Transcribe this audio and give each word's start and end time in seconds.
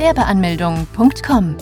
Gewerbeanmeldung.com. 0.00 1.56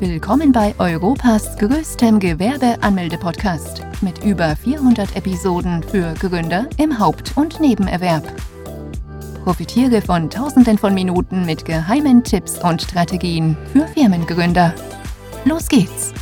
Willkommen 0.00 0.50
bei 0.50 0.74
Europas 0.80 1.56
größtem 1.58 2.18
Gewerbeanmelde-Podcast 2.18 3.82
mit 4.00 4.24
über 4.24 4.56
400 4.56 5.14
Episoden 5.14 5.80
für 5.84 6.12
Gründer 6.14 6.68
im 6.76 6.98
Haupt- 6.98 7.36
und 7.36 7.60
Nebenerwerb. 7.60 8.24
Profitiere 9.44 10.02
von 10.02 10.28
Tausenden 10.28 10.76
von 10.76 10.92
Minuten 10.92 11.46
mit 11.46 11.64
geheimen 11.64 12.24
Tipps 12.24 12.58
und 12.58 12.82
Strategien 12.82 13.56
für 13.72 13.86
Firmengründer. 13.86 14.74
Los 15.44 15.68
geht's! 15.68 16.12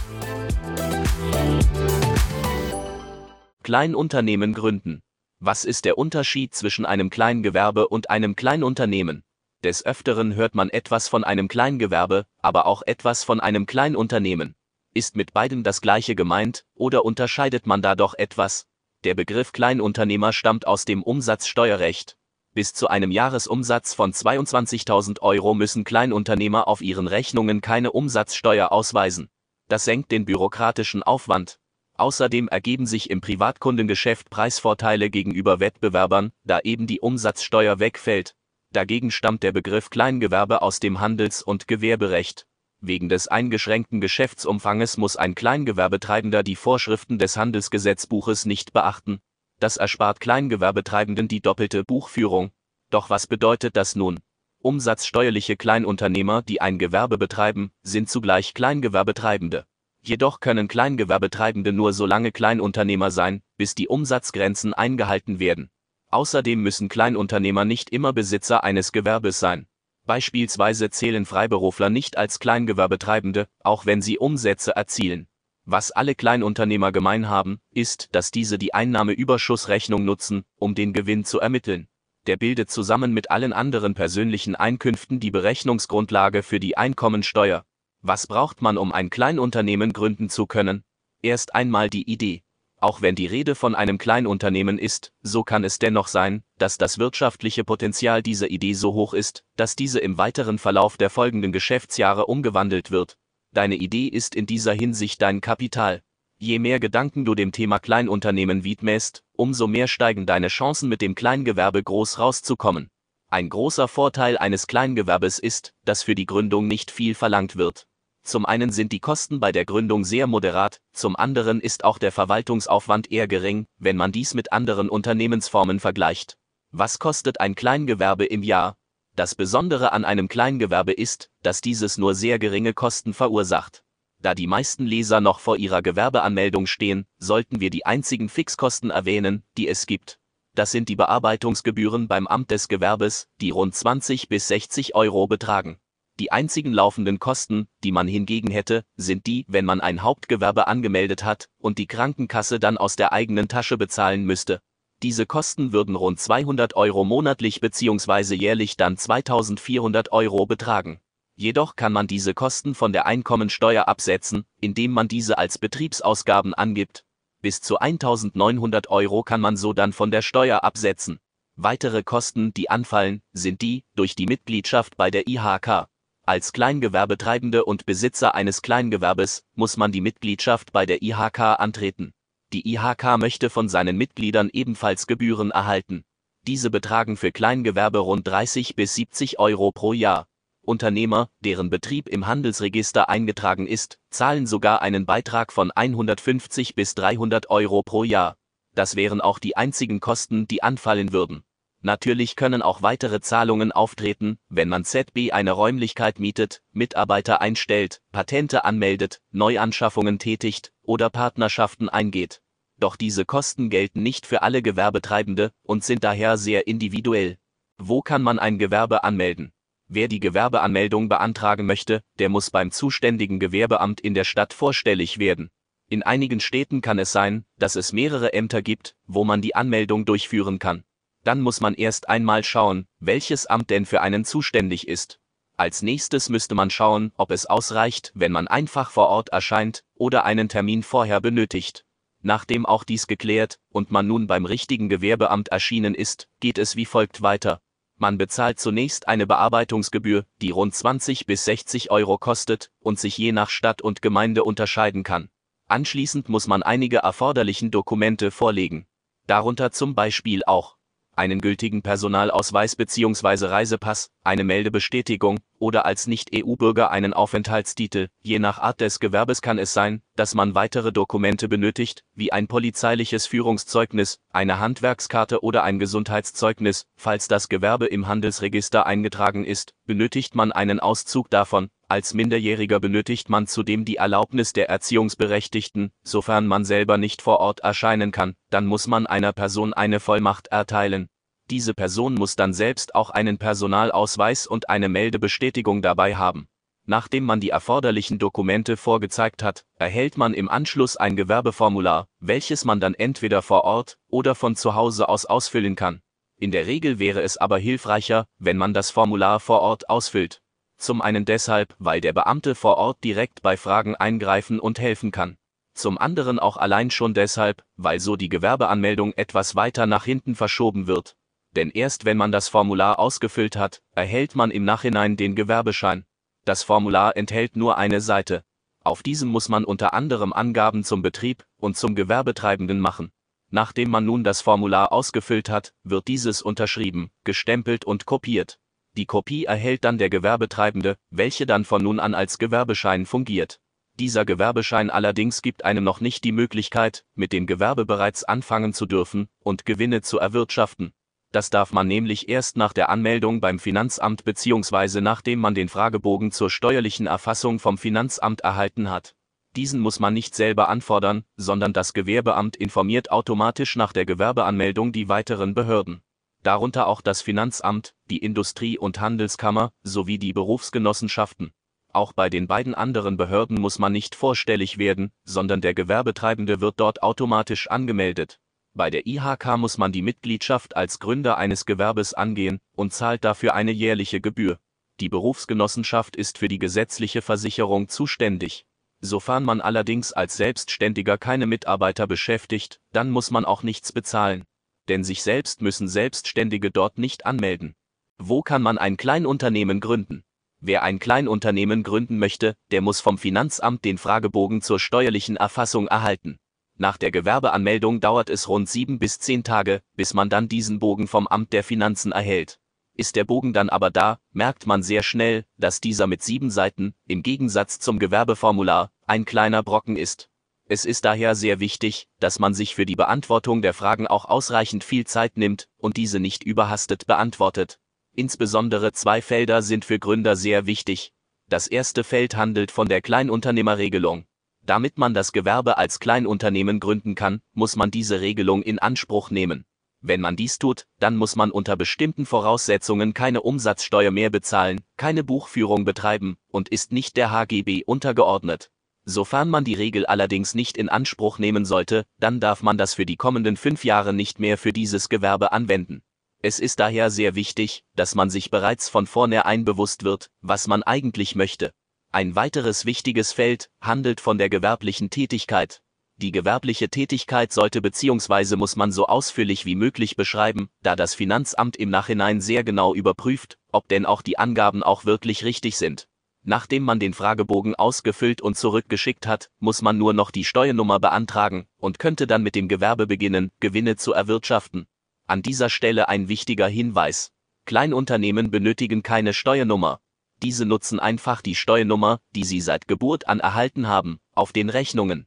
Kleinunternehmen 3.63 4.53
gründen. 4.53 5.01
Was 5.39 5.65
ist 5.65 5.87
der 5.87 5.97
Unterschied 5.97 6.55
zwischen 6.55 6.85
einem 6.85 7.09
Kleingewerbe 7.09 7.89
und 7.89 8.11
einem 8.11 8.37
Kleinunternehmen? 8.37 9.25
Des 9.63 9.85
Öfteren 9.85 10.35
hört 10.37 10.55
man 10.55 10.71
etwas 10.71 11.09
von 11.09 11.23
einem 11.23 11.47
Kleingewerbe, 11.47 12.25
aber 12.41 12.65
auch 12.65 12.81
etwas 12.87 13.25
von 13.25 13.41
einem 13.41 13.67
Kleinunternehmen. 13.67 14.55
Ist 14.95 15.17
mit 15.17 15.35
beidem 15.35 15.63
das 15.65 15.83
gleiche 15.83 16.15
gemeint, 16.15 16.65
oder 16.75 17.05
unterscheidet 17.05 17.67
man 17.67 17.83
da 17.83 17.95
doch 17.95 18.15
etwas? 18.15 18.67
Der 19.05 19.15
Begriff 19.15 19.53
Kleinunternehmer 19.53 20.33
stammt 20.33 20.67
aus 20.67 20.87
dem 20.87 21.03
Umsatzsteuerrecht. 21.03 22.17
Bis 22.55 22.73
zu 22.73 22.89
einem 22.89 23.11
Jahresumsatz 23.11 23.93
von 23.93 24.13
22.000 24.13 25.21
Euro 25.21 25.53
müssen 25.53 25.85
Kleinunternehmer 25.85 26.67
auf 26.67 26.81
ihren 26.81 27.07
Rechnungen 27.07 27.61
keine 27.61 27.93
Umsatzsteuer 27.93 28.73
ausweisen. 28.73 29.29
Das 29.69 29.85
senkt 29.85 30.11
den 30.11 30.25
bürokratischen 30.25 31.03
Aufwand. 31.03 31.61
Außerdem 31.99 32.49
ergeben 32.49 32.87
sich 32.87 33.11
im 33.11 33.21
Privatkundengeschäft 33.21 34.31
Preisvorteile 34.31 35.11
gegenüber 35.11 35.61
Wettbewerbern, 35.61 36.33
da 36.45 36.61
eben 36.61 36.87
die 36.87 37.01
Umsatzsteuer 37.01 37.79
wegfällt. 37.79 38.35
Dagegen 38.73 39.11
stammt 39.11 39.43
der 39.43 39.51
Begriff 39.51 39.91
Kleingewerbe 39.91 40.63
aus 40.63 40.79
dem 40.79 41.01
Handels- 41.01 41.43
und 41.43 41.67
Gewerberecht. 41.67 42.47
Wegen 42.81 43.09
des 43.09 43.27
eingeschränkten 43.27 44.01
Geschäftsumfanges 44.01 44.97
muss 44.97 45.17
ein 45.17 45.35
Kleingewerbetreibender 45.35 46.45
die 46.45 46.55
Vorschriften 46.55 47.19
des 47.19 47.37
Handelsgesetzbuches 47.37 48.47
nicht 48.47 48.73
beachten. 48.73 49.21
Das 49.59 49.77
erspart 49.77 50.21
Kleingewerbetreibenden 50.21 51.27
die 51.27 51.41
doppelte 51.41 51.85
Buchführung. 51.85 52.53
Doch 52.91 53.11
was 53.11 53.27
bedeutet 53.27 53.77
das 53.77 53.97
nun? 53.97 54.21
Umsatzsteuerliche 54.63 55.57
Kleinunternehmer, 55.57 56.43
die 56.43 56.61
ein 56.61 56.79
Gewerbe 56.79 57.19
betreiben, 57.19 57.73
sind 57.83 58.09
zugleich 58.09 58.55
Kleingewerbetreibende. 58.55 59.67
Jedoch 60.03 60.39
können 60.41 60.69
Kleingewerbetreibende 60.69 61.73
nur 61.73 61.93
so 61.93 62.07
lange 62.07 62.31
Kleinunternehmer 62.31 63.11
sein, 63.11 63.43
bis 63.57 63.75
die 63.75 63.89
Umsatzgrenzen 63.89 64.75
eingehalten 64.75 65.41
werden. 65.41 65.71
Außerdem 66.11 66.61
müssen 66.61 66.89
Kleinunternehmer 66.89 67.65
nicht 67.65 67.91
immer 67.91 68.13
Besitzer 68.13 68.65
eines 68.65 68.93
Gewerbes 68.93 69.39
sein. 69.39 69.67
Beispielsweise 70.07 70.91
zählen 70.91 71.25
Freiberufler 71.25 71.89
nicht 71.89 72.19
als 72.19 72.41
Kleingewerbetreibende, 72.41 73.47
auch 73.61 73.87
wenn 73.87 74.03
sie 74.03 74.19
Umsätze 74.19 74.75
erzielen. 74.75 75.29
Was 75.65 75.93
alle 75.93 76.17
Kleinunternehmer 76.17 76.91
gemein 76.91 77.29
haben, 77.29 77.61
ist, 77.71 78.09
dass 78.13 78.33
diese 78.33 78.59
die 78.59 78.75
Einnahmeüberschussrechnung 78.75 80.05
nutzen, 80.05 80.45
um 80.57 80.75
den 80.75 80.93
Gewinn 80.93 81.25
zu 81.25 81.39
ermitteln. 81.39 81.87
Der 82.27 82.37
bildet 82.37 82.71
zusammen 82.71 83.13
mit 83.13 83.31
allen 83.31 83.53
anderen 83.53 83.95
persönlichen 83.95 84.57
Einkünften 84.57 85.21
die 85.21 85.31
Berechnungsgrundlage 85.31 86.43
für 86.43 86.59
die 86.59 86.77
Einkommensteuer. 86.77 87.65
Was 88.03 88.27
braucht 88.27 88.63
man, 88.63 88.79
um 88.79 88.93
ein 88.93 89.11
Kleinunternehmen 89.11 89.93
gründen 89.93 90.29
zu 90.29 90.47
können? 90.47 90.83
Erst 91.23 91.55
einmal 91.55 91.89
die 91.89 92.11
Idee. 92.11 92.43
Auch 92.81 93.03
wenn 93.03 93.15
die 93.15 93.27
Rede 93.27 93.55
von 93.55 93.75
einem 93.75 93.99
Kleinunternehmen 93.99 94.79
ist, 94.79 95.13
so 95.23 95.45
kann 95.45 95.65
es 95.65 95.79
dennoch 95.79 96.09
sein, 96.09 96.43
dass 96.57 96.79
das 96.79 96.99
wirtschaftliche 96.99 97.63
Potenzial 97.63 98.23
dieser 98.23 98.51
Idee 98.51 98.73
so 98.73 98.95
hoch 98.95 99.13
ist, 99.13 99.45
dass 99.57 99.77
diese 99.77 100.01
im 100.01 100.17
weiteren 100.17 100.59
Verlauf 100.59 100.97
der 100.97 101.11
folgenden 101.11 101.53
Geschäftsjahre 101.53 102.25
umgewandelt 102.25 102.91
wird. 102.91 103.19
Deine 103.53 103.75
Idee 103.75 104.07
ist 104.07 104.35
in 104.35 104.47
dieser 104.47 104.73
Hinsicht 104.73 105.21
dein 105.21 105.43
Kapital. 105.43 106.03
Je 106.39 106.59
mehr 106.59 106.81
Gedanken 106.81 107.27
du 107.27 107.35
dem 107.35 107.53
Thema 107.53 107.79
Kleinunternehmen 107.79 108.65
widmest, 108.65 109.25
umso 109.33 109.67
mehr 109.67 109.87
steigen 109.87 110.25
deine 110.25 110.49
Chancen 110.49 110.89
mit 110.89 111.03
dem 111.03 111.15
Kleingewerbe 111.15 111.83
groß 111.83 112.19
rauszukommen. 112.19 112.89
Ein 113.29 113.51
großer 113.51 113.89
Vorteil 113.89 114.39
eines 114.39 114.67
Kleingewerbes 114.67 115.39
ist, 115.39 115.75
dass 115.85 116.03
für 116.03 116.15
die 116.15 116.25
Gründung 116.25 116.67
nicht 116.67 116.91
viel 116.91 117.15
verlangt 117.15 117.57
wird. 117.57 117.87
Zum 118.31 118.47
einen 118.47 118.71
sind 118.71 118.93
die 118.93 119.01
Kosten 119.01 119.41
bei 119.41 119.51
der 119.51 119.65
Gründung 119.65 120.05
sehr 120.05 120.29
moderat, 120.29 120.81
zum 120.93 121.17
anderen 121.17 121.61
ist 121.61 121.83
auch 121.83 121.99
der 121.99 122.13
Verwaltungsaufwand 122.13 123.11
eher 123.11 123.27
gering, 123.27 123.67
wenn 123.77 123.97
man 123.97 124.13
dies 124.13 124.35
mit 124.35 124.53
anderen 124.53 124.89
Unternehmensformen 124.89 125.81
vergleicht. 125.81 126.37
Was 126.71 127.01
kostet 127.01 127.41
ein 127.41 127.57
Kleingewerbe 127.57 128.25
im 128.25 128.45
Jahr? 128.45 128.77
Das 129.17 129.35
Besondere 129.35 129.91
an 129.91 130.05
einem 130.05 130.29
Kleingewerbe 130.29 130.93
ist, 130.93 131.29
dass 131.43 131.61
dieses 131.61 131.99
nur 131.99 132.15
sehr 132.15 132.39
geringe 132.39 132.73
Kosten 132.73 133.15
verursacht. 133.15 133.83
Da 134.23 134.37
die 134.37 134.47
meisten 134.47 134.87
Leser 134.87 135.21
noch 135.21 135.41
vor 135.41 135.57
ihrer 135.57 135.83
Gewerbeanmeldung 135.83 136.67
stehen, 136.67 137.07
sollten 137.19 137.59
wir 137.59 137.71
die 137.71 137.85
einzigen 137.85 138.29
Fixkosten 138.29 138.91
erwähnen, 138.91 139.43
die 139.57 139.67
es 139.67 139.87
gibt. 139.87 140.21
Das 140.55 140.71
sind 140.71 140.89
die 140.89 140.95
Bearbeitungsgebühren 140.95 142.07
beim 142.07 142.29
Amt 142.29 142.53
des 142.53 142.69
Gewerbes, 142.69 143.27
die 143.41 143.51
rund 143.51 143.75
20 143.75 144.29
bis 144.29 144.47
60 144.47 144.95
Euro 144.95 145.27
betragen. 145.27 145.81
Die 146.21 146.33
einzigen 146.33 146.75
laufenden 146.75 147.19
Kosten, 147.19 147.67
die 147.83 147.93
man 147.93 148.07
hingegen 148.07 148.51
hätte, 148.51 148.85
sind 148.95 149.27
die, 149.27 149.47
wenn 149.49 149.65
man 149.65 149.81
ein 149.81 150.03
Hauptgewerbe 150.03 150.67
angemeldet 150.67 151.25
hat 151.25 151.49
und 151.57 151.79
die 151.79 151.87
Krankenkasse 151.87 152.61
dann 152.61 152.77
aus 152.77 152.95
der 152.95 153.15
eigenen 153.15 153.49
Tasche 153.49 153.79
bezahlen 153.79 154.25
müsste. 154.25 154.61
Diese 155.03 155.25
Kosten 155.25 155.73
würden 155.73 155.97
rund 155.97 156.21
200 156.21 156.77
Euro 156.77 157.05
monatlich 157.05 157.63
bzw. 157.63 158.35
jährlich 158.35 158.77
dann 158.77 158.99
2400 158.99 160.13
Euro 160.13 160.45
betragen. 160.45 161.01
Jedoch 161.37 161.75
kann 161.75 161.95
man 161.95 162.07
diese 162.07 162.35
Kosten 162.35 162.75
von 162.75 162.93
der 162.93 163.07
Einkommensteuer 163.07 163.89
absetzen, 163.89 164.45
indem 164.61 164.91
man 164.93 165.09
diese 165.09 165.39
als 165.39 165.57
Betriebsausgaben 165.57 166.53
angibt. 166.53 167.07
Bis 167.41 167.63
zu 167.63 167.79
1900 167.79 168.91
Euro 168.91 169.23
kann 169.23 169.41
man 169.41 169.57
so 169.57 169.73
dann 169.73 169.95
von 169.95 170.11
der 170.11 170.21
Steuer 170.21 170.65
absetzen. 170.65 171.19
Weitere 171.57 172.03
Kosten, 172.03 172.53
die 172.53 172.69
anfallen, 172.69 173.23
sind 173.33 173.63
die 173.63 173.85
durch 173.97 174.15
die 174.17 174.27
Mitgliedschaft 174.27 174.99
bei 174.99 175.11
der 175.11 175.27
IHK. 175.27 175.89
Als 176.31 176.53
Kleingewerbetreibende 176.53 177.65
und 177.65 177.87
Besitzer 177.87 178.37
eines 178.37 178.63
Kleingewerbes 178.63 179.43
muss 179.57 179.77
man 179.77 179.91
die 179.91 180.01
Mitgliedschaft 180.01 180.71
bei 180.71 180.87
der 180.87 181.03
IHK 181.03 181.41
antreten. 181.59 182.13
Die 182.53 182.73
IHK 182.73 183.19
möchte 183.19 183.51
von 183.51 183.69
seinen 183.69 183.97
Mitgliedern 183.97 184.49
ebenfalls 184.53 185.09
Gebühren 185.09 185.51
erhalten. 185.51 186.05
Diese 186.47 186.71
betragen 186.71 187.17
für 187.17 187.33
Kleingewerbe 187.33 187.99
rund 187.99 188.29
30 188.29 188.77
bis 188.77 188.95
70 188.95 189.41
Euro 189.41 189.73
pro 189.73 189.93
Jahr. 189.93 190.29
Unternehmer, 190.63 191.31
deren 191.41 191.69
Betrieb 191.69 192.09
im 192.09 192.29
Handelsregister 192.29 193.09
eingetragen 193.09 193.67
ist, 193.67 193.99
zahlen 194.11 194.47
sogar 194.47 194.83
einen 194.83 195.07
Beitrag 195.07 195.53
von 195.53 195.73
150 195.73 196.77
bis 196.77 196.95
300 196.95 197.51
Euro 197.51 197.83
pro 197.83 198.05
Jahr. 198.05 198.37
Das 198.77 198.95
wären 198.95 199.21
auch 199.21 199.41
die 199.41 199.57
einzigen 199.57 199.99
Kosten, 199.99 200.47
die 200.47 200.63
anfallen 200.63 201.13
würden. 201.13 201.43
Natürlich 201.83 202.37
können 202.37 202.61
auch 202.61 202.83
weitere 202.83 203.23
Zahlungen 203.23 203.73
auftreten, 203.73 204.39
wenn 204.51 204.69
man 204.69 204.85
ZB 204.85 205.33
eine 205.33 205.53
Räumlichkeit 205.53 206.19
mietet, 206.19 206.63
Mitarbeiter 206.73 207.41
einstellt, 207.41 208.03
Patente 208.13 208.67
anmeldet, 208.67 209.23
Neuanschaffungen 209.31 210.19
tätigt 210.19 210.75
oder 210.83 211.09
Partnerschaften 211.09 211.89
eingeht. 211.89 212.43
Doch 212.77 212.97
diese 212.97 213.25
Kosten 213.25 213.71
gelten 213.71 214.03
nicht 214.03 214.27
für 214.27 214.43
alle 214.43 214.61
Gewerbetreibende 214.61 215.53
und 215.63 215.83
sind 215.83 216.05
daher 216.05 216.37
sehr 216.37 216.67
individuell. 216.67 217.39
Wo 217.79 218.03
kann 218.03 218.23
man 218.23 218.39
ein 218.39 218.59
Gewerbe 218.59 219.03
anmelden? 219.03 219.53
Wer 219.89 220.09
die 220.09 220.21
Gewerbeanmeldung 220.21 221.09
beantragen 221.09 221.65
möchte, 221.65 222.03
der 222.19 222.29
muss 222.29 222.51
beim 222.51 222.73
zuständigen 222.73 223.41
Gewerbeamt 223.41 224.03
in 224.03 224.13
der 224.13 224.25
Stadt 224.25 224.53
vorstellig 224.53 225.19
werden. 225.19 225.51
In 225.89 226.03
einigen 226.03 226.41
Städten 226.41 226.83
kann 226.83 226.99
es 226.99 227.11
sein, 227.11 227.47
dass 227.59 227.75
es 227.75 227.95
mehrere 227.95 228.35
Ämter 228.35 228.61
gibt, 228.61 228.97
wo 229.07 229.25
man 229.25 229.41
die 229.41 229.55
Anmeldung 229.55 230.05
durchführen 230.05 230.59
kann 230.59 230.85
dann 231.25 231.41
muss 231.41 231.61
man 231.61 231.75
erst 231.75 232.09
einmal 232.09 232.45
schauen, 232.45 232.87
welches 232.99 233.47
Amt 233.47 233.71
denn 233.71 233.87
für 233.87 234.01
einen 234.01 234.25
zuständig 234.25 234.89
ist. 234.89 235.21
Als 235.57 235.83
nächstes 235.83 236.31
müsste 236.31 236.55
man 236.55 236.71
schauen, 236.71 237.13
ob 237.17 237.31
es 237.31 237.45
ausreicht, 237.45 238.13
wenn 238.15 238.33
man 238.33 238.49
einfach 238.49 238.91
vor 238.91 239.09
Ort 239.09 239.29
erscheint 239.29 239.85
oder 239.95 240.25
einen 240.25 240.49
Termin 240.49 240.83
vorher 240.83 241.21
benötigt. 241.21 241.85
Nachdem 242.23 242.65
auch 242.65 242.85
dies 242.85 243.07
geklärt 243.07 243.59
und 243.71 243.91
man 243.91 244.07
nun 244.07 244.27
beim 244.27 244.47
richtigen 244.47 244.89
Gewerbeamt 244.89 245.49
erschienen 245.49 245.95
ist, 245.95 246.29
geht 246.41 246.59
es 246.59 246.77
wie 246.77 246.87
folgt 246.87 247.23
weiter. 247.23 247.61
Man 247.97 248.17
bezahlt 248.17 248.59
zunächst 248.59 249.09
eine 249.09 249.27
Bearbeitungsgebühr, 249.27 250.25
die 250.41 250.51
rund 250.51 250.75
20 250.75 251.27
bis 251.27 251.45
60 251.45 251.91
Euro 251.91 252.17
kostet 252.17 252.71
und 252.81 252.99
sich 252.99 253.19
je 253.19 253.33
nach 253.33 253.51
Stadt 253.51 253.83
und 253.83 254.01
Gemeinde 254.01 254.45
unterscheiden 254.45 255.03
kann. 255.03 255.29
Anschließend 255.69 256.31
muss 256.31 256.47
man 256.47 256.63
einige 256.63 256.99
erforderlichen 256.99 257.71
Dokumente 257.71 258.31
vorlegen. 258.31 258.87
Darunter 259.27 259.71
zum 259.71 259.95
Beispiel 259.95 260.43
auch 260.47 260.79
einen 261.21 261.43
gültigen 261.43 261.83
Personalausweis 261.83 262.77
bzw. 262.77 263.47
Reisepass, 263.47 264.11
eine 264.25 264.43
Meldebestätigung 264.43 265.39
oder 265.61 265.87
als 265.87 266.09
Nicht-EU-Bürger 266.09 266.91
einen 266.91 267.13
Aufenthaltstitel. 267.15 268.09
Je 268.23 268.41
nach 268.41 268.59
Art 268.59 268.81
des 268.81 268.99
Gewerbes 268.99 269.43
kann 269.43 269.59
es 269.59 269.73
sein, 269.73 270.03
dass 270.17 270.35
man 270.35 270.57
weitere 270.57 270.93
Dokumente 270.93 271.49
benötigt, 271.49 272.03
wie 272.15 272.33
ein 272.33 272.49
polizeiliches 272.49 273.27
Führungszeugnis, 273.27 274.19
eine 274.31 274.59
Handwerkskarte 274.59 275.45
oder 275.45 275.63
ein 275.63 275.79
Gesundheitszeugnis. 275.79 276.87
Falls 276.97 277.29
das 277.29 277.49
Gewerbe 277.49 277.87
im 277.87 278.09
Handelsregister 278.09 278.87
eingetragen 278.87 279.45
ist, 279.45 279.75
benötigt 279.87 280.35
man 280.35 280.51
einen 280.51 280.81
Auszug 280.81 281.31
davon. 281.31 281.71
Als 281.89 282.15
Minderjähriger 282.15 282.81
benötigt 282.81 283.29
man 283.29 283.47
zudem 283.47 283.85
die 283.85 283.97
Erlaubnis 283.97 284.53
der 284.53 284.69
Erziehungsberechtigten, 284.69 285.91
sofern 286.03 286.47
man 286.47 286.65
selber 286.65 286.99
nicht 286.99 287.21
vor 287.21 287.41
Ort 287.41 287.61
erscheinen 287.61 288.13
kann, 288.13 288.37
dann 288.49 288.65
muss 288.65 288.87
man 288.87 289.07
einer 289.07 289.33
Person 289.33 289.75
eine 289.75 290.01
Vollmacht 290.01 290.47
erteilen. 290.47 291.09
Diese 291.51 291.75
Person 291.75 292.15
muss 292.15 292.37
dann 292.37 292.53
selbst 292.53 292.95
auch 292.95 293.11
einen 293.11 293.37
Personalausweis 293.37 294.47
und 294.47 294.71
eine 294.71 294.89
Meldebestätigung 294.89 295.83
dabei 295.83 296.15
haben. 296.15 296.47
Nachdem 296.87 297.25
man 297.25 297.41
die 297.41 297.51
erforderlichen 297.51 298.21
Dokumente 298.21 298.77
vorgezeigt 298.77 299.43
hat, 299.43 299.65
erhält 299.75 300.17
man 300.17 300.33
im 300.33 300.49
Anschluss 300.49 300.97
ein 300.97 301.17
Gewerbeformular, 301.17 302.07
welches 302.21 302.65
man 302.65 302.79
dann 302.79 302.95
entweder 302.95 303.43
vor 303.43 303.65
Ort 303.65 303.99
oder 304.09 304.37
von 304.37 304.55
zu 304.55 304.77
Hause 304.77 305.09
aus 305.09 305.27
ausfüllen 305.27 305.75
kann. 305.75 306.03
In 306.39 306.53
der 306.53 306.67
Regel 306.67 307.01
wäre 307.01 307.21
es 307.21 307.37
aber 307.37 307.59
hilfreicher, 307.59 308.27
wenn 308.39 308.57
man 308.57 308.73
das 308.73 308.91
Formular 308.91 309.41
vor 309.41 309.61
Ort 309.61 309.91
ausfüllt. 309.91 310.41
Zum 310.79 311.03
einen 311.03 311.25
deshalb, 311.25 311.75
weil 311.79 312.01
der 312.01 312.13
Beamte 312.13 312.55
vor 312.55 312.77
Ort 312.77 313.03
direkt 313.05 313.43
bei 313.43 313.57
Fragen 313.57 313.97
eingreifen 313.97 314.61
und 314.61 314.79
helfen 314.79 315.11
kann. 315.11 315.37
Zum 315.75 315.99
anderen 315.99 316.39
auch 316.39 316.57
allein 316.57 316.91
schon 316.91 317.13
deshalb, 317.13 317.63
weil 317.77 318.01
so 318.01 318.17
die 318.17 318.29
Gewerbeanmeldung 318.29 319.13
etwas 319.15 319.57
weiter 319.57 319.87
nach 319.87 320.05
hinten 320.05 320.35
verschoben 320.35 320.87
wird. 320.87 321.17
Denn 321.57 321.71
erst 321.71 322.05
wenn 322.05 322.17
man 322.17 322.33
das 322.33 322.49
Formular 322.49 322.99
ausgefüllt 322.99 323.57
hat, 323.57 323.83
erhält 323.95 324.37
man 324.37 324.51
im 324.51 324.65
Nachhinein 324.65 325.17
den 325.17 325.35
Gewerbeschein. 325.35 326.05
Das 326.45 326.63
Formular 326.63 327.17
enthält 327.17 327.57
nur 327.57 327.77
eine 327.77 328.01
Seite. 328.01 328.45
Auf 328.83 329.03
diesem 329.03 329.29
muss 329.29 329.49
man 329.49 329.65
unter 329.65 329.93
anderem 329.93 330.33
Angaben 330.33 330.85
zum 330.85 331.03
Betrieb 331.03 331.45
und 331.59 331.77
zum 331.77 331.95
Gewerbetreibenden 331.95 332.81
machen. 332.81 333.13
Nachdem 333.51 333.91
man 333.91 334.07
nun 334.07 334.23
das 334.23 334.41
Formular 334.41 334.93
ausgefüllt 334.93 335.51
hat, 335.51 335.75
wird 335.83 336.07
dieses 336.09 336.41
unterschrieben, 336.41 337.11
gestempelt 337.25 337.85
und 337.85 338.07
kopiert. 338.07 338.59
Die 338.97 339.07
Kopie 339.07 339.45
erhält 339.45 339.85
dann 339.85 339.99
der 339.99 340.09
Gewerbetreibende, 340.09 340.97
welche 341.11 341.47
dann 341.47 341.65
von 341.65 341.83
nun 341.83 342.01
an 342.01 342.15
als 342.15 342.39
Gewerbeschein 342.39 343.07
fungiert. 343.07 343.61
Dieser 343.99 344.25
Gewerbeschein 344.25 344.89
allerdings 344.89 345.43
gibt 345.43 345.65
einem 345.65 345.85
noch 345.85 346.01
nicht 346.01 346.25
die 346.25 346.33
Möglichkeit, 346.33 347.05
mit 347.15 347.33
dem 347.33 347.47
Gewerbe 347.47 347.85
bereits 347.85 348.25
anfangen 348.25 348.73
zu 348.73 348.87
dürfen 348.87 349.29
und 349.41 349.67
Gewinne 349.67 350.01
zu 350.01 350.19
erwirtschaften. 350.19 350.93
Das 351.33 351.51
darf 351.51 351.73
man 351.73 351.87
nämlich 351.87 352.29
erst 352.29 352.57
nach 352.57 352.73
der 352.73 352.89
Anmeldung 352.89 353.41
beim 353.41 353.59
Finanzamt 353.59 354.25
bzw. 354.25 355.01
nachdem 355.01 355.41
man 355.41 355.55
den 355.55 355.69
Fragebogen 355.69 356.33
zur 356.33 356.51
steuerlichen 356.51 357.07
Erfassung 357.07 357.59
vom 357.59 357.79
Finanzamt 357.79 358.41
erhalten 358.41 358.91
hat. 358.91 359.15
Diesen 359.57 359.81
muss 359.81 360.01
man 360.01 360.15
nicht 360.15 360.35
selber 360.35 360.69
anfordern, 360.69 361.25
sondern 361.37 361.73
das 361.73 361.93
Gewerbeamt 361.93 362.57
informiert 362.57 363.11
automatisch 363.11 363.77
nach 363.77 363.93
der 363.93 364.07
Gewerbeanmeldung 364.07 364.93
die 364.93 365.09
weiteren 365.09 365.55
Behörden 365.55 366.03
darunter 366.43 366.87
auch 366.87 367.01
das 367.01 367.23
Finanzamt, 367.23 367.95
die 368.09 368.19
Industrie- 368.19 368.79
und 368.79 369.01
Handelskammer 369.01 369.73
sowie 369.83 370.19
die 370.19 370.33
Berufsgenossenschaften. 370.33 371.53
Auch 371.93 372.13
bei 372.13 372.31
den 372.31 372.47
beiden 372.47 372.75
anderen 372.75 373.17
Behörden 373.17 373.61
muss 373.61 373.79
man 373.79 373.93
nicht 373.93 374.15
vorstellig 374.15 374.79
werden, 374.79 375.13
sondern 375.25 375.61
der 375.61 375.75
Gewerbetreibende 375.75 376.61
wird 376.61 376.79
dort 376.79 377.03
automatisch 377.03 377.69
angemeldet. 377.69 378.39
Bei 378.75 378.91
der 378.91 379.07
IHK 379.07 379.57
muss 379.57 379.79
man 379.79 379.93
die 379.93 380.03
Mitgliedschaft 380.03 380.77
als 380.77 380.99
Gründer 380.99 381.37
eines 381.37 381.67
Gewerbes 381.67 382.15
angehen 382.15 382.61
und 382.77 382.93
zahlt 382.93 383.25
dafür 383.25 383.55
eine 383.55 383.73
jährliche 383.73 384.21
Gebühr. 384.21 384.59
Die 385.01 385.09
Berufsgenossenschaft 385.09 386.17
ist 386.17 386.39
für 386.39 386.49
die 386.49 386.59
gesetzliche 386.59 387.23
Versicherung 387.23 387.89
zuständig. 387.89 388.67
Sofern 389.01 389.45
man 389.45 389.61
allerdings 389.61 390.13
als 390.13 390.37
Selbstständiger 390.37 391.19
keine 391.19 391.47
Mitarbeiter 391.47 392.07
beschäftigt, 392.07 392.81
dann 392.93 393.11
muss 393.11 393.31
man 393.31 393.45
auch 393.45 393.63
nichts 393.63 393.93
bezahlen 393.93 394.45
denn 394.91 395.05
sich 395.05 395.23
selbst 395.23 395.63
müssen 395.63 395.89
Selbstständige 395.89 396.73
dort 396.73 396.99
nicht 396.99 397.25
anmelden. 397.25 397.75
Wo 398.19 398.43
kann 398.43 398.61
man 398.61 398.77
ein 398.77 398.97
Kleinunternehmen 398.97 399.81
gründen? 399.81 400.25
Wer 400.59 400.83
ein 400.83 400.99
Kleinunternehmen 400.99 401.85
gründen 401.85 402.19
möchte, 402.19 402.55
der 402.73 402.81
muss 402.83 403.01
vom 403.01 403.17
Finanzamt 403.17 403.85
den 403.85 403.97
Fragebogen 403.97 404.61
zur 404.61 404.81
steuerlichen 404.81 405.37
Erfassung 405.37 405.87
erhalten. 405.87 406.39
Nach 406.81 406.97
der 406.97 407.11
Gewerbeanmeldung 407.11 408.01
dauert 408.01 408.31
es 408.31 408.49
rund 408.49 408.67
sieben 408.67 408.99
bis 408.99 409.19
zehn 409.19 409.45
Tage, 409.45 409.83
bis 409.97 410.15
man 410.15 410.31
dann 410.31 410.49
diesen 410.49 410.79
Bogen 410.79 411.09
vom 411.09 411.27
Amt 411.27 411.53
der 411.53 411.63
Finanzen 411.63 412.11
erhält. 412.11 412.59
Ist 412.97 413.17
der 413.17 413.25
Bogen 413.25 413.53
dann 413.53 413.69
aber 413.69 413.91
da, 413.91 414.19
merkt 414.33 414.67
man 414.67 414.83
sehr 414.83 415.03
schnell, 415.03 415.45
dass 415.59 415.83
dieser 415.83 416.07
mit 416.07 416.23
sieben 416.23 416.51
Seiten, 416.51 416.95
im 417.07 417.23
Gegensatz 417.23 417.81
zum 417.81 417.99
Gewerbeformular, 417.99 418.91
ein 419.07 419.27
kleiner 419.27 419.63
Brocken 419.63 419.97
ist. 419.97 420.31
Es 420.71 420.87
ist 420.87 421.05
daher 421.05 421.35
sehr 421.35 421.61
wichtig, 421.61 422.09
dass 422.19 422.39
man 422.39 422.55
sich 422.55 422.75
für 422.75 422.87
die 422.87 422.97
Beantwortung 422.97 423.61
der 423.61 423.75
Fragen 423.75 424.07
auch 424.07 424.25
ausreichend 424.25 424.83
viel 424.83 425.07
Zeit 425.07 425.37
nimmt 425.37 425.69
und 425.77 425.99
diese 425.99 426.19
nicht 426.19 426.45
überhastet 426.45 427.07
beantwortet. 427.07 427.79
Insbesondere 428.15 428.93
zwei 428.93 429.21
Felder 429.21 429.61
sind 429.61 429.85
für 429.85 429.99
Gründer 429.99 430.35
sehr 430.35 430.65
wichtig. 430.65 431.13
Das 431.47 431.67
erste 431.67 432.05
Feld 432.05 432.37
handelt 432.37 432.71
von 432.71 432.89
der 432.89 433.03
Kleinunternehmerregelung. 433.03 434.25
Damit 434.63 434.99
man 434.99 435.15
das 435.15 435.33
Gewerbe 435.33 435.79
als 435.79 436.01
Kleinunternehmen 436.01 436.81
gründen 436.81 437.15
kann, 437.15 437.41
muss 437.53 437.77
man 437.77 437.91
diese 437.91 438.21
Regelung 438.21 438.63
in 438.63 438.79
Anspruch 438.79 439.31
nehmen. 439.31 439.65
Wenn 440.03 440.21
man 440.21 440.37
dies 440.37 440.59
tut, 440.59 440.87
dann 440.99 441.17
muss 441.17 441.37
man 441.37 441.51
unter 441.51 441.77
bestimmten 441.77 442.25
Voraussetzungen 442.25 443.13
keine 443.13 443.43
Umsatzsteuer 443.43 444.11
mehr 444.11 444.31
bezahlen, 444.31 444.81
keine 444.97 445.25
Buchführung 445.25 445.85
betreiben 445.85 446.39
und 446.49 446.71
ist 446.71 446.91
nicht 446.91 447.17
der 447.17 447.31
HGB 447.31 447.85
untergeordnet. 447.85 448.71
Sofern 449.05 449.51
man 449.51 449.65
die 449.65 449.75
Regel 449.75 450.07
allerdings 450.07 450.55
nicht 450.55 450.77
in 450.77 450.89
Anspruch 450.89 451.39
nehmen 451.39 451.65
sollte, 451.65 452.07
dann 452.19 452.41
darf 452.41 452.63
man 452.63 452.79
das 452.79 452.95
für 452.95 453.07
die 453.07 453.17
kommenden 453.17 453.57
fünf 453.57 453.85
Jahre 453.85 454.13
nicht 454.13 454.39
mehr 454.39 454.57
für 454.57 454.73
dieses 454.73 455.09
Gewerbe 455.09 455.53
anwenden. 455.53 456.03
Es 456.43 456.59
ist 456.59 456.81
daher 456.81 457.11
sehr 457.11 457.35
wichtig, 457.35 457.85
dass 457.95 458.15
man 458.15 458.31
sich 458.31 458.51
bereits 458.51 458.89
von 458.89 459.07
vornherein 459.07 459.67
bewusst 459.67 460.05
wird, 460.05 460.31
was 460.41 460.67
man 460.67 460.83
eigentlich 460.83 461.35
möchte. 461.35 461.73
Ein 462.13 462.35
weiteres 462.35 462.87
wichtiges 462.87 463.33
Feld 463.33 463.71
handelt 463.81 464.21
von 464.21 464.37
der 464.37 464.51
gewerblichen 464.51 465.11
Tätigkeit. 465.11 465.81
Die 466.17 466.33
gewerbliche 466.33 466.89
Tätigkeit 466.89 467.53
sollte 467.53 467.81
bzw. 467.81 468.57
muss 468.57 468.75
man 468.75 468.91
so 468.91 469.07
ausführlich 469.07 469.65
wie 469.65 469.77
möglich 469.77 470.17
beschreiben, 470.17 470.71
da 470.83 470.97
das 470.97 471.15
Finanzamt 471.15 471.77
im 471.77 471.89
Nachhinein 471.89 472.41
sehr 472.41 472.65
genau 472.65 472.95
überprüft, 472.95 473.59
ob 473.71 473.87
denn 473.87 474.07
auch 474.07 474.23
die 474.23 474.41
Angaben 474.41 474.83
auch 474.83 475.05
wirklich 475.05 475.45
richtig 475.45 475.77
sind. 475.77 476.09
Nachdem 476.43 476.83
man 476.83 476.99
den 476.99 477.15
Fragebogen 477.15 477.77
ausgefüllt 477.77 478.41
und 478.41 478.57
zurückgeschickt 478.57 479.29
hat, 479.29 479.49
muss 479.61 479.81
man 479.81 479.97
nur 479.97 480.13
noch 480.13 480.33
die 480.33 480.45
Steuernummer 480.45 480.99
beantragen 480.99 481.69
und 481.79 482.01
könnte 482.01 482.27
dann 482.27 482.43
mit 482.43 482.57
dem 482.57 482.67
Gewerbe 482.67 483.07
beginnen, 483.07 483.53
Gewinne 483.61 483.95
zu 483.95 484.15
erwirtschaften. 484.15 484.89
An 485.29 485.43
dieser 485.43 485.71
Stelle 485.71 486.09
ein 486.09 486.27
wichtiger 486.27 486.67
Hinweis. 486.67 487.31
Kleinunternehmen 487.67 488.51
benötigen 488.51 489.05
keine 489.05 489.33
Steuernummer. 489.33 490.01
Diese 490.43 490.65
nutzen 490.65 490.99
einfach 490.99 491.43
die 491.43 491.55
Steuernummer, 491.55 492.21
die 492.35 492.45
sie 492.45 492.61
seit 492.61 492.89
Geburt 492.89 493.29
an 493.29 493.41
erhalten 493.41 493.89
haben, 493.89 494.21
auf 494.35 494.53
den 494.53 494.71
Rechnungen. 494.71 495.27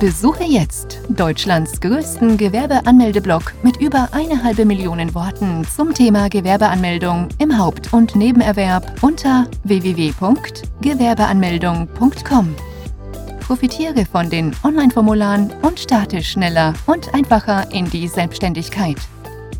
Besuche 0.00 0.44
jetzt 0.44 0.98
Deutschlands 1.10 1.78
größten 1.82 2.38
Gewerbeanmeldeblock 2.38 3.52
mit 3.62 3.76
über 3.76 4.08
eine 4.12 4.42
halbe 4.42 4.64
Million 4.64 5.14
Worten 5.14 5.66
zum 5.66 5.92
Thema 5.92 6.30
Gewerbeanmeldung 6.30 7.28
im 7.38 7.58
Haupt- 7.58 7.92
und 7.92 8.16
Nebenerwerb 8.16 9.02
unter 9.02 9.46
www.gewerbeanmeldung.com. 9.64 12.56
Profitiere 13.40 14.06
von 14.06 14.30
den 14.30 14.56
Online-Formularen 14.64 15.52
und 15.60 15.78
starte 15.78 16.22
schneller 16.22 16.72
und 16.86 17.12
einfacher 17.12 17.70
in 17.70 17.84
die 17.90 18.08
Selbstständigkeit. 18.08 18.96